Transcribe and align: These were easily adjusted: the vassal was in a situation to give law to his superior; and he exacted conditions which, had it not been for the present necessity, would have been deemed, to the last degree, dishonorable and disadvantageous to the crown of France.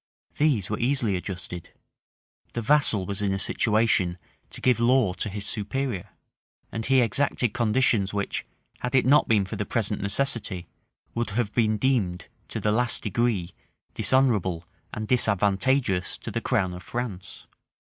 These 0.39 0.67
were 0.67 0.79
easily 0.79 1.15
adjusted: 1.15 1.69
the 2.53 2.61
vassal 2.63 3.05
was 3.05 3.21
in 3.21 3.31
a 3.33 3.37
situation 3.37 4.17
to 4.49 4.59
give 4.59 4.79
law 4.79 5.13
to 5.13 5.29
his 5.29 5.45
superior; 5.45 6.09
and 6.71 6.83
he 6.83 7.01
exacted 7.01 7.53
conditions 7.53 8.11
which, 8.11 8.43
had 8.79 8.95
it 8.95 9.05
not 9.05 9.27
been 9.27 9.45
for 9.45 9.57
the 9.57 9.63
present 9.67 10.01
necessity, 10.01 10.65
would 11.13 11.29
have 11.29 11.53
been 11.53 11.77
deemed, 11.77 12.29
to 12.47 12.59
the 12.59 12.71
last 12.71 13.03
degree, 13.03 13.51
dishonorable 13.93 14.65
and 14.91 15.07
disadvantageous 15.07 16.17
to 16.17 16.31
the 16.31 16.41
crown 16.41 16.73
of 16.73 16.81
France. 16.81 17.45